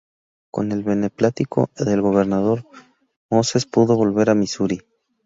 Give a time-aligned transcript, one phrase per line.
[0.49, 2.63] Con el beneplácito del gobernador,
[3.29, 4.81] Moses pudo volver a Misuri.